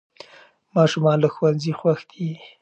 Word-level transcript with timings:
ماشومان 0.75 1.17
له 1.23 1.29
ښوونځي 1.35 1.71
خوښ 1.79 1.99
دي. 2.11 2.29